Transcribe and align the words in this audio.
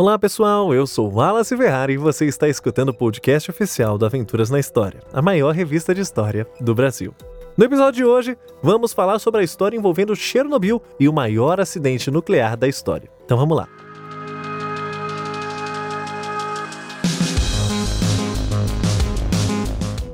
Olá 0.00 0.16
pessoal, 0.16 0.72
eu 0.72 0.86
sou 0.86 1.12
Wallace 1.12 1.56
Ferrari 1.56 1.94
e 1.94 1.96
você 1.96 2.24
está 2.24 2.48
escutando 2.48 2.90
o 2.90 2.94
podcast 2.94 3.50
oficial 3.50 3.98
do 3.98 4.06
Aventuras 4.06 4.48
na 4.48 4.60
História, 4.60 5.02
a 5.12 5.20
maior 5.20 5.52
revista 5.52 5.92
de 5.92 6.00
história 6.00 6.46
do 6.60 6.72
Brasil. 6.72 7.12
No 7.56 7.64
episódio 7.64 7.96
de 7.96 8.04
hoje, 8.04 8.38
vamos 8.62 8.92
falar 8.92 9.18
sobre 9.18 9.40
a 9.40 9.42
história 9.42 9.76
envolvendo 9.76 10.14
Chernobyl 10.14 10.80
e 11.00 11.08
o 11.08 11.12
maior 11.12 11.58
acidente 11.60 12.12
nuclear 12.12 12.56
da 12.56 12.68
história. 12.68 13.10
Então 13.24 13.36
vamos 13.36 13.56
lá. 13.56 13.68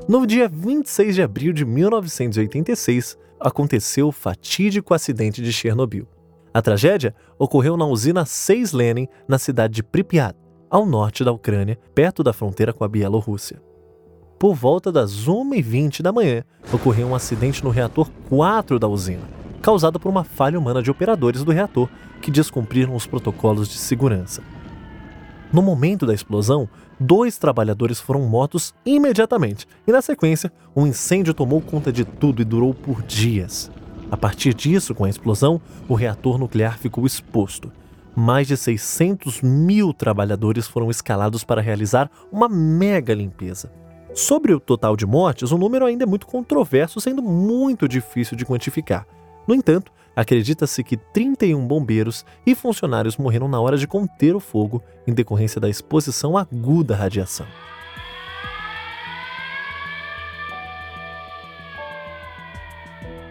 No 0.09 0.25
dia 0.25 0.49
26 0.49 1.13
de 1.13 1.21
abril 1.21 1.53
de 1.53 1.63
1986, 1.63 3.19
aconteceu 3.39 4.07
o 4.07 4.11
fatídico 4.11 4.95
acidente 4.95 5.43
de 5.43 5.53
Chernobyl. 5.53 6.07
A 6.55 6.61
tragédia 6.61 7.13
ocorreu 7.37 7.75
na 7.75 7.85
usina 7.85 8.23
6 8.23 8.71
Lenin, 8.71 9.09
na 9.27 9.37
cidade 9.37 9.73
de 9.73 9.83
Pripyat, 9.83 10.37
ao 10.69 10.85
norte 10.85 11.21
da 11.21 11.33
Ucrânia, 11.33 11.77
perto 11.93 12.23
da 12.23 12.31
fronteira 12.31 12.71
com 12.71 12.85
a 12.85 12.87
Bielorrússia. 12.87 13.61
Por 14.39 14.55
volta 14.55 14.89
das 14.89 15.27
1h20 15.27 16.01
da 16.01 16.13
manhã, 16.13 16.45
ocorreu 16.71 17.07
um 17.07 17.13
acidente 17.13 17.61
no 17.61 17.69
reator 17.69 18.09
4 18.29 18.79
da 18.79 18.87
usina, 18.87 19.23
causado 19.61 19.99
por 19.99 20.07
uma 20.07 20.23
falha 20.23 20.57
humana 20.57 20.81
de 20.81 20.89
operadores 20.89 21.43
do 21.43 21.51
reator 21.51 21.89
que 22.21 22.31
descumpriram 22.31 22.95
os 22.95 23.05
protocolos 23.05 23.67
de 23.67 23.77
segurança. 23.77 24.41
No 25.51 25.61
momento 25.61 26.05
da 26.05 26.13
explosão, 26.13 26.69
dois 26.97 27.37
trabalhadores 27.37 27.99
foram 27.99 28.21
mortos 28.21 28.73
imediatamente 28.85 29.67
e, 29.85 29.91
na 29.91 30.01
sequência, 30.01 30.49
um 30.73 30.87
incêndio 30.87 31.33
tomou 31.33 31.59
conta 31.59 31.91
de 31.91 32.05
tudo 32.05 32.41
e 32.41 32.45
durou 32.45 32.73
por 32.73 33.01
dias. 33.01 33.69
A 34.11 34.17
partir 34.17 34.53
disso, 34.53 34.93
com 34.93 35.03
a 35.03 35.09
explosão, 35.09 35.59
o 35.87 35.95
reator 35.95 36.37
nuclear 36.37 36.77
ficou 36.77 37.05
exposto. 37.05 37.71
Mais 38.15 38.47
de 38.47 38.55
600 38.55 39.41
mil 39.41 39.93
trabalhadores 39.93 40.67
foram 40.67 40.89
escalados 40.89 41.43
para 41.43 41.61
realizar 41.61 42.09
uma 42.31 42.47
mega 42.47 43.13
limpeza. 43.13 43.71
Sobre 44.13 44.53
o 44.53 44.59
total 44.59 44.95
de 44.95 45.05
mortes, 45.05 45.51
o 45.51 45.57
número 45.57 45.85
ainda 45.85 46.03
é 46.03 46.07
muito 46.07 46.25
controverso, 46.25 47.01
sendo 47.01 47.21
muito 47.21 47.87
difícil 47.87 48.37
de 48.37 48.45
quantificar. 48.45 49.05
No 49.45 49.53
entanto, 49.53 49.91
acredita-se 50.15 50.81
que 50.83 50.95
31 50.95 51.67
bombeiros 51.67 52.25
e 52.45 52.55
funcionários 52.55 53.17
morreram 53.17 53.49
na 53.49 53.59
hora 53.59 53.77
de 53.77 53.87
conter 53.87 54.33
o 54.33 54.39
fogo 54.39 54.81
em 55.05 55.13
decorrência 55.13 55.59
da 55.59 55.67
exposição 55.67 56.37
aguda 56.37 56.93
à 56.93 56.97
radiação. 56.97 57.45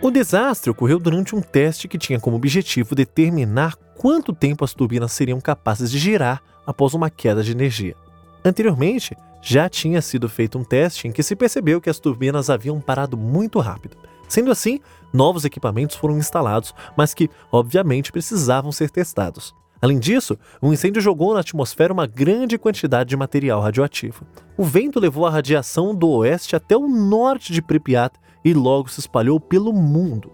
O 0.05 0.11
desastre 0.11 0.71
ocorreu 0.71 0.99
durante 0.99 1.35
um 1.35 1.41
teste 1.41 1.89
que 1.89 1.97
tinha 1.97 2.21
como 2.21 2.37
objetivo 2.37 2.95
determinar 2.95 3.75
quanto 3.97 4.35
tempo 4.35 4.63
as 4.63 4.75
turbinas 4.75 5.13
seriam 5.13 5.41
capazes 5.41 5.91
de 5.91 5.99
girar 5.99 6.43
após 6.67 6.93
uma 6.93 7.09
queda 7.09 7.43
de 7.43 7.53
energia. 7.53 7.97
Anteriormente, 8.45 9.17
já 9.41 9.67
tinha 9.67 10.03
sido 10.03 10.29
feito 10.29 10.59
um 10.59 10.63
teste 10.63 11.09
em 11.09 11.11
que 11.11 11.23
se 11.23 11.35
percebeu 11.35 11.81
que 11.81 11.89
as 11.89 11.99
turbinas 11.99 12.51
haviam 12.51 12.79
parado 12.83 13.17
muito 13.17 13.59
rápido. 13.61 13.97
Sendo 14.29 14.51
assim, 14.51 14.79
novos 15.11 15.47
equipamentos 15.47 15.97
foram 15.97 16.19
instalados, 16.19 16.75
mas 16.95 17.15
que, 17.15 17.31
obviamente, 17.51 18.13
precisavam 18.13 18.71
ser 18.71 18.91
testados. 18.91 19.55
Além 19.81 19.99
disso, 19.99 20.39
o 20.61 20.71
incêndio 20.71 21.01
jogou 21.01 21.33
na 21.33 21.41
atmosfera 21.41 21.95
uma 21.95 22.07
grande 22.07 22.59
quantidade 22.59 23.09
de 23.09 23.17
material 23.17 23.63
radioativo. 23.63 24.27
O 24.55 24.65
vento 24.65 25.01
levou 25.01 25.25
a 25.25 25.31
radiação 25.31 25.95
do 25.95 26.11
oeste 26.11 26.55
até 26.55 26.77
o 26.77 26.87
norte 26.87 27.55
de 27.55 27.63
Pripyat 27.63 28.15
e 28.45 28.53
logo 28.53 28.91
se 28.91 29.01
espalhou 29.01 29.41
pelo 29.41 29.73
mundo. 29.73 30.31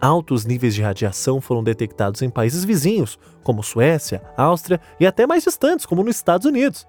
Altos 0.00 0.44
níveis 0.44 0.74
de 0.74 0.82
radiação 0.82 1.40
foram 1.40 1.64
detectados 1.64 2.22
em 2.22 2.30
países 2.30 2.64
vizinhos, 2.64 3.18
como 3.42 3.64
Suécia, 3.64 4.22
Áustria 4.36 4.80
e 5.00 5.06
até 5.06 5.26
mais 5.26 5.42
distantes, 5.42 5.84
como 5.84 6.04
nos 6.04 6.14
Estados 6.14 6.46
Unidos. 6.46 6.86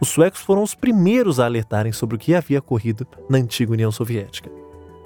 Os 0.00 0.08
suecos 0.08 0.40
foram 0.40 0.62
os 0.62 0.74
primeiros 0.74 1.40
a 1.40 1.46
alertarem 1.46 1.92
sobre 1.92 2.16
o 2.16 2.18
que 2.18 2.34
havia 2.34 2.58
ocorrido 2.58 3.06
na 3.28 3.38
antiga 3.38 3.72
União 3.72 3.90
Soviética. 3.90 4.50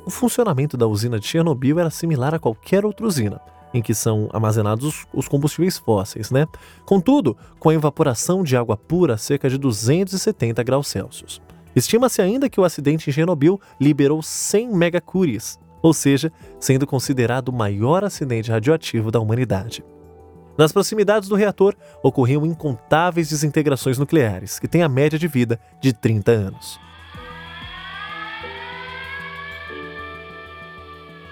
O 0.05 0.11
funcionamento 0.11 0.77
da 0.77 0.87
usina 0.87 1.19
de 1.19 1.27
Chernobyl 1.27 1.79
era 1.79 1.91
similar 1.91 2.35
a 2.35 2.39
qualquer 2.39 2.85
outra 2.85 3.07
usina, 3.07 3.41
em 3.73 3.83
que 3.83 3.95
são 3.95 4.29
armazenados 4.33 5.07
os 5.13 5.27
combustíveis 5.27 5.79
fósseis, 5.79 6.31
né? 6.31 6.47
Contudo, 6.85 7.37
com 7.59 7.71
a 7.71 7.75
evaporação 7.75 8.45
de 8.45 8.57
água 8.57 8.77
pura 8.77 9.15
a 9.15 9.19
cerca 9.19 9.49
de 9.49 9.59
270 9.59 10.63
graus 10.63 10.89
Celsius. 10.89 11.41
Estima-se 11.75 12.23
ainda 12.23 12.49
que 12.49 12.61
o 12.61 12.65
acidente 12.65 13.11
em 13.11 13.13
Chernobyl 13.13 13.61
liberou 13.81 14.23
100 14.23 14.69
megacuries, 14.75 15.59
ou 15.83 15.93
seja, 15.93 16.33
sendo 16.61 16.87
considerado 16.87 17.49
o 17.49 17.53
maior 17.53 18.05
acidente 18.05 18.51
radioativo 18.51 19.11
da 19.11 19.21
humanidade. 19.21 19.85
Nas 20.57 20.73
proximidades 20.73 21.29
do 21.29 21.35
reator 21.35 21.75
ocorriam 22.03 22.47
incontáveis 22.47 23.29
desintegrações 23.29 23.99
nucleares, 23.99 24.61
que 24.61 24.69
têm 24.69 24.83
a 24.83 24.89
média 24.89 25.19
de 25.19 25.27
vida 25.27 25.59
de 25.81 25.93
30 25.93 26.31
anos. 26.31 26.79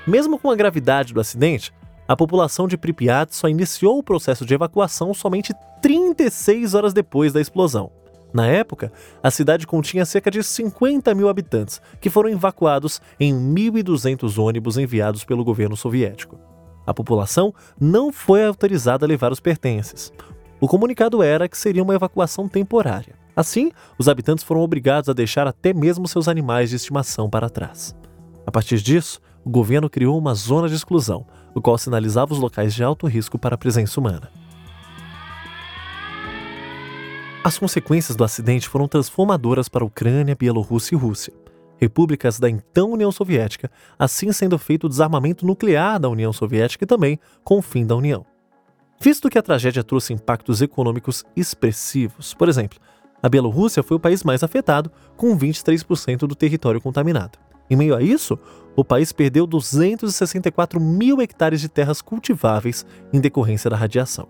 Mesmo 0.04 0.36
com 0.36 0.50
a 0.50 0.56
gravidade 0.56 1.14
do 1.14 1.20
acidente, 1.20 1.72
a 2.08 2.16
população 2.16 2.66
de 2.66 2.76
Pripyat 2.76 3.34
só 3.34 3.48
iniciou 3.48 3.98
o 3.98 4.02
processo 4.02 4.44
de 4.44 4.52
evacuação 4.52 5.14
somente 5.14 5.54
36 5.80 6.74
horas 6.74 6.92
depois 6.92 7.32
da 7.32 7.40
explosão. 7.40 7.92
Na 8.32 8.46
época, 8.46 8.92
a 9.22 9.30
cidade 9.30 9.66
continha 9.66 10.06
cerca 10.06 10.30
de 10.30 10.42
50 10.42 11.14
mil 11.14 11.28
habitantes, 11.28 11.80
que 12.00 12.08
foram 12.08 12.30
evacuados 12.30 13.00
em 13.20 13.34
1.200 13.34 14.38
ônibus 14.38 14.78
enviados 14.78 15.24
pelo 15.24 15.44
governo 15.44 15.76
soviético. 15.76 16.38
A 16.86 16.94
população 16.94 17.54
não 17.78 18.12
foi 18.12 18.44
autorizada 18.44 19.04
a 19.04 19.08
levar 19.08 19.32
os 19.32 19.40
pertences. 19.40 20.12
O 20.60 20.66
comunicado 20.66 21.22
era 21.22 21.48
que 21.48 21.58
seria 21.58 21.82
uma 21.82 21.94
evacuação 21.94 22.48
temporária. 22.48 23.14
Assim, 23.34 23.70
os 23.98 24.08
habitantes 24.08 24.44
foram 24.44 24.60
obrigados 24.60 25.08
a 25.08 25.12
deixar 25.12 25.46
até 25.46 25.72
mesmo 25.72 26.06
seus 26.06 26.28
animais 26.28 26.70
de 26.70 26.76
estimação 26.76 27.28
para 27.28 27.50
trás. 27.50 27.94
A 28.46 28.50
partir 28.50 28.80
disso, 28.80 29.20
o 29.44 29.50
governo 29.50 29.88
criou 29.88 30.18
uma 30.18 30.34
zona 30.34 30.68
de 30.68 30.74
exclusão, 30.74 31.26
o 31.54 31.60
qual 31.60 31.78
sinalizava 31.78 32.32
os 32.32 32.38
locais 32.38 32.74
de 32.74 32.82
alto 32.82 33.06
risco 33.06 33.38
para 33.38 33.54
a 33.54 33.58
presença 33.58 33.98
humana. 33.98 34.41
As 37.44 37.58
consequências 37.58 38.14
do 38.14 38.22
acidente 38.22 38.68
foram 38.68 38.86
transformadoras 38.86 39.68
para 39.68 39.82
a 39.82 39.86
Ucrânia, 39.86 40.36
Bielorrússia 40.36 40.94
e 40.94 40.98
Rússia, 40.98 41.32
repúblicas 41.76 42.38
da 42.38 42.48
então 42.48 42.92
União 42.92 43.10
Soviética, 43.10 43.68
assim 43.98 44.30
sendo 44.30 44.56
feito 44.56 44.84
o 44.84 44.88
desarmamento 44.88 45.44
nuclear 45.44 45.98
da 45.98 46.08
União 46.08 46.32
Soviética 46.32 46.84
e 46.84 46.86
também 46.86 47.18
com 47.42 47.58
o 47.58 47.62
fim 47.62 47.84
da 47.84 47.96
União. 47.96 48.24
Visto 49.00 49.28
que 49.28 49.36
a 49.36 49.42
tragédia 49.42 49.82
trouxe 49.82 50.12
impactos 50.12 50.62
econômicos 50.62 51.24
expressivos, 51.34 52.32
por 52.32 52.48
exemplo, 52.48 52.78
a 53.20 53.28
Bielorrússia 53.28 53.82
foi 53.82 53.96
o 53.96 54.00
país 54.00 54.22
mais 54.22 54.44
afetado, 54.44 54.90
com 55.16 55.36
23% 55.36 56.18
do 56.18 56.36
território 56.36 56.80
contaminado. 56.80 57.40
Em 57.68 57.74
meio 57.74 57.96
a 57.96 58.02
isso, 58.02 58.38
o 58.76 58.84
país 58.84 59.12
perdeu 59.12 59.48
264 59.48 60.80
mil 60.80 61.20
hectares 61.20 61.60
de 61.60 61.68
terras 61.68 62.00
cultiváveis 62.00 62.86
em 63.12 63.20
decorrência 63.20 63.68
da 63.68 63.76
radiação. 63.76 64.28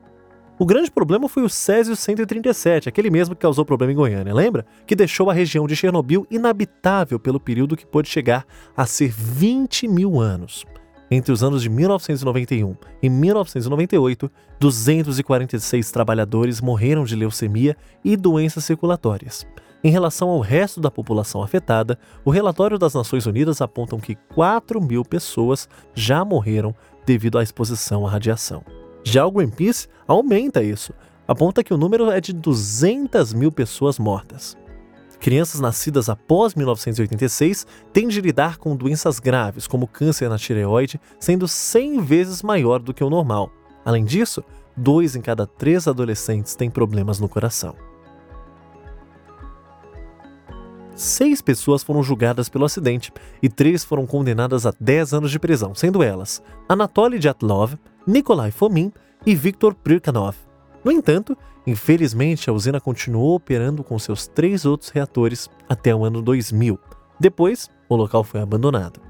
O 0.58 0.66
grande 0.66 0.90
problema 0.90 1.28
foi 1.28 1.42
o 1.42 1.48
Césio 1.48 1.96
137, 1.96 2.88
aquele 2.88 3.10
mesmo 3.10 3.34
que 3.34 3.40
causou 3.40 3.64
problema 3.64 3.92
em 3.92 3.96
Goiânia, 3.96 4.34
lembra? 4.34 4.66
Que 4.86 4.94
deixou 4.94 5.30
a 5.30 5.34
região 5.34 5.66
de 5.66 5.74
Chernobyl 5.74 6.26
inabitável 6.30 7.18
pelo 7.18 7.40
período 7.40 7.76
que 7.76 7.86
pôde 7.86 8.08
chegar 8.08 8.46
a 8.76 8.84
ser 8.86 9.10
20 9.10 9.88
mil 9.88 10.20
anos. 10.20 10.64
Entre 11.10 11.32
os 11.32 11.42
anos 11.42 11.62
de 11.62 11.68
1991 11.68 12.76
e 13.02 13.08
1998, 13.08 14.30
246 14.60 15.90
trabalhadores 15.90 16.60
morreram 16.60 17.04
de 17.04 17.16
leucemia 17.16 17.76
e 18.04 18.16
doenças 18.16 18.64
circulatórias. 18.64 19.46
Em 19.82 19.90
relação 19.90 20.28
ao 20.28 20.40
resto 20.40 20.80
da 20.80 20.90
população 20.90 21.42
afetada, 21.42 21.98
o 22.24 22.30
relatório 22.30 22.78
das 22.78 22.94
Nações 22.94 23.26
Unidas 23.26 23.60
aponta 23.60 23.96
que 23.96 24.14
4 24.34 24.80
mil 24.80 25.04
pessoas 25.04 25.68
já 25.94 26.24
morreram 26.24 26.74
devido 27.04 27.36
à 27.36 27.42
exposição 27.42 28.06
à 28.06 28.10
radiação. 28.10 28.62
Já 29.04 29.26
o 29.26 29.30
Greenpeace 29.30 29.88
aumenta 30.06 30.62
isso, 30.62 30.92
aponta 31.26 31.64
que 31.64 31.74
o 31.74 31.76
número 31.76 32.10
é 32.10 32.20
de 32.20 32.32
200 32.32 33.32
mil 33.32 33.50
pessoas 33.50 33.98
mortas. 33.98 34.56
Crianças 35.18 35.60
nascidas 35.60 36.08
após 36.08 36.54
1986 36.54 37.66
têm 37.92 38.08
de 38.08 38.20
lidar 38.20 38.58
com 38.58 38.74
doenças 38.74 39.20
graves, 39.20 39.68
como 39.68 39.86
câncer 39.86 40.28
na 40.28 40.36
tireoide, 40.36 41.00
sendo 41.20 41.46
100 41.46 42.00
vezes 42.00 42.42
maior 42.42 42.80
do 42.80 42.92
que 42.92 43.04
o 43.04 43.10
normal. 43.10 43.50
Além 43.84 44.04
disso, 44.04 44.42
dois 44.76 45.14
em 45.14 45.20
cada 45.20 45.46
três 45.46 45.86
adolescentes 45.86 46.56
têm 46.56 46.70
problemas 46.70 47.20
no 47.20 47.28
coração. 47.28 47.76
Seis 50.94 51.40
pessoas 51.40 51.82
foram 51.82 52.02
julgadas 52.02 52.48
pelo 52.48 52.64
acidente 52.64 53.12
e 53.42 53.48
três 53.48 53.82
foram 53.82 54.06
condenadas 54.06 54.66
a 54.66 54.74
10 54.78 55.14
anos 55.14 55.30
de 55.30 55.38
prisão, 55.38 55.74
sendo 55.74 56.02
elas 56.02 56.42
Anatoly 56.68 57.18
Dyatlov, 57.18 57.74
Nikolai 58.06 58.50
Fomin 58.50 58.92
e 59.24 59.34
Viktor 59.34 59.74
Prikhanov. 59.74 60.36
No 60.84 60.90
entanto, 60.90 61.36
infelizmente 61.66 62.50
a 62.50 62.52
usina 62.52 62.80
continuou 62.80 63.36
operando 63.36 63.84
com 63.84 63.98
seus 63.98 64.26
três 64.26 64.64
outros 64.64 64.90
reatores 64.90 65.48
até 65.68 65.94
o 65.94 66.04
ano 66.04 66.20
2000. 66.20 66.78
Depois, 67.20 67.70
o 67.88 67.94
local 67.94 68.24
foi 68.24 68.40
abandonado. 68.40 69.00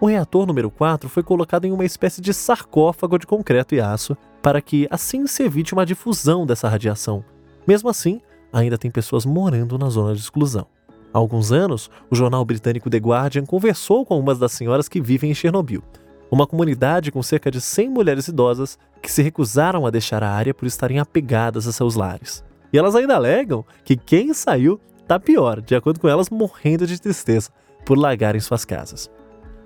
O 0.00 0.06
reator 0.06 0.46
número 0.46 0.70
4 0.70 1.10
foi 1.10 1.22
colocado 1.22 1.66
em 1.66 1.72
uma 1.72 1.84
espécie 1.84 2.22
de 2.22 2.32
sarcófago 2.32 3.18
de 3.18 3.26
concreto 3.26 3.74
e 3.74 3.80
aço 3.80 4.16
para 4.40 4.62
que 4.62 4.88
assim 4.90 5.26
se 5.26 5.42
evite 5.42 5.74
uma 5.74 5.84
difusão 5.84 6.46
dessa 6.46 6.68
radiação. 6.68 7.22
Mesmo 7.66 7.90
assim, 7.90 8.22
ainda 8.50 8.78
tem 8.78 8.90
pessoas 8.90 9.26
morando 9.26 9.76
na 9.76 9.90
zona 9.90 10.14
de 10.14 10.20
exclusão. 10.20 10.66
Há 11.12 11.18
alguns 11.18 11.52
anos, 11.52 11.90
o 12.10 12.14
jornal 12.14 12.42
britânico 12.46 12.88
The 12.88 12.96
Guardian 12.96 13.44
conversou 13.44 14.06
com 14.06 14.14
algumas 14.14 14.38
das 14.38 14.52
senhoras 14.52 14.88
que 14.88 15.02
vivem 15.02 15.32
em 15.32 15.34
Chernobyl, 15.34 15.82
uma 16.30 16.46
comunidade 16.46 17.10
com 17.10 17.22
cerca 17.22 17.50
de 17.50 17.60
100 17.60 17.88
mulheres 17.88 18.28
idosas 18.28 18.78
que 19.02 19.10
se 19.10 19.22
recusaram 19.22 19.86
a 19.86 19.90
deixar 19.90 20.22
a 20.22 20.30
área 20.30 20.54
por 20.54 20.66
estarem 20.66 20.98
apegadas 20.98 21.66
a 21.66 21.72
seus 21.72 21.96
lares. 21.96 22.44
E 22.72 22.78
elas 22.78 22.94
ainda 22.94 23.16
alegam 23.16 23.64
que 23.84 23.96
quem 23.96 24.32
saiu 24.32 24.80
tá 25.08 25.18
pior, 25.18 25.60
de 25.60 25.74
acordo 25.74 25.98
com 25.98 26.08
elas, 26.08 26.30
morrendo 26.30 26.86
de 26.86 27.00
tristeza 27.00 27.50
por 27.84 27.98
largarem 27.98 28.40
suas 28.40 28.64
casas. 28.64 29.10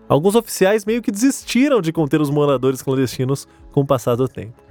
Alguns 0.08 0.34
oficiais 0.34 0.84
meio 0.84 1.02
que 1.02 1.10
desistiram 1.10 1.80
de 1.80 1.92
conter 1.92 2.20
os 2.20 2.30
moradores 2.30 2.82
clandestinos 2.82 3.46
com 3.72 3.82
o 3.82 3.86
passar 3.86 4.16
do 4.16 4.28
tempo. 4.28 4.63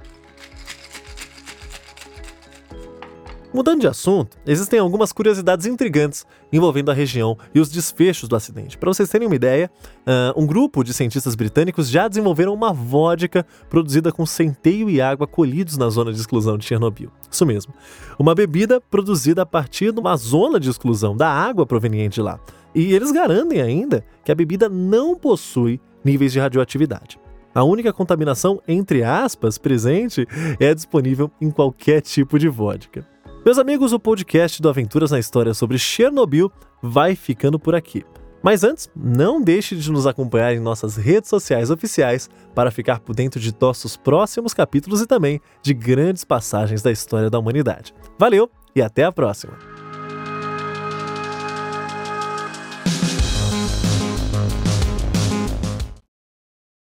Mudando 3.54 3.82
de 3.82 3.86
assunto, 3.86 4.36
existem 4.44 4.80
algumas 4.80 5.12
curiosidades 5.12 5.64
intrigantes 5.64 6.26
envolvendo 6.52 6.90
a 6.90 6.94
região 6.94 7.38
e 7.54 7.60
os 7.60 7.68
desfechos 7.68 8.28
do 8.28 8.34
acidente. 8.34 8.76
Para 8.76 8.92
vocês 8.92 9.08
terem 9.08 9.28
uma 9.28 9.36
ideia, 9.36 9.70
uh, 10.00 10.42
um 10.42 10.44
grupo 10.44 10.82
de 10.82 10.92
cientistas 10.92 11.36
britânicos 11.36 11.88
já 11.88 12.08
desenvolveram 12.08 12.52
uma 12.52 12.72
vodka 12.72 13.46
produzida 13.70 14.10
com 14.10 14.26
centeio 14.26 14.90
e 14.90 15.00
água 15.00 15.24
colhidos 15.24 15.76
na 15.76 15.88
zona 15.88 16.12
de 16.12 16.18
exclusão 16.18 16.58
de 16.58 16.64
Chernobyl. 16.64 17.12
Isso 17.30 17.46
mesmo. 17.46 17.72
Uma 18.18 18.34
bebida 18.34 18.80
produzida 18.80 19.42
a 19.42 19.46
partir 19.46 19.92
de 19.92 20.00
uma 20.00 20.16
zona 20.16 20.58
de 20.58 20.68
exclusão 20.68 21.16
da 21.16 21.28
água 21.28 21.64
proveniente 21.64 22.16
de 22.16 22.22
lá. 22.22 22.40
E 22.74 22.92
eles 22.92 23.12
garantem 23.12 23.62
ainda 23.62 24.04
que 24.24 24.32
a 24.32 24.34
bebida 24.34 24.68
não 24.68 25.14
possui 25.14 25.80
níveis 26.04 26.32
de 26.32 26.40
radioatividade. 26.40 27.20
A 27.54 27.62
única 27.62 27.92
contaminação, 27.92 28.60
entre 28.66 29.04
aspas, 29.04 29.58
presente 29.58 30.26
é 30.58 30.74
disponível 30.74 31.30
em 31.40 31.52
qualquer 31.52 32.00
tipo 32.00 32.36
de 32.36 32.48
vodka. 32.48 33.14
Meus 33.44 33.58
amigos, 33.58 33.92
o 33.92 34.00
podcast 34.00 34.62
do 34.62 34.70
Aventuras 34.70 35.10
na 35.10 35.18
História 35.18 35.52
sobre 35.52 35.78
Chernobyl 35.78 36.50
vai 36.82 37.14
ficando 37.14 37.58
por 37.58 37.74
aqui. 37.74 38.02
Mas 38.42 38.64
antes, 38.64 38.88
não 38.96 39.38
deixe 39.38 39.76
de 39.76 39.92
nos 39.92 40.06
acompanhar 40.06 40.54
em 40.54 40.60
nossas 40.60 40.96
redes 40.96 41.28
sociais 41.28 41.68
oficiais 41.68 42.30
para 42.54 42.70
ficar 42.70 43.00
por 43.00 43.14
dentro 43.14 43.38
de 43.38 43.54
nossos 43.60 43.98
próximos 43.98 44.54
capítulos 44.54 45.02
e 45.02 45.06
também 45.06 45.42
de 45.60 45.74
grandes 45.74 46.24
passagens 46.24 46.80
da 46.80 46.90
história 46.90 47.28
da 47.28 47.38
humanidade. 47.38 47.94
Valeu 48.18 48.50
e 48.74 48.80
até 48.80 49.04
a 49.04 49.12
próxima! 49.12 49.73